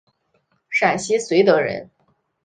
[0.67, 1.91] 陕西绥德人。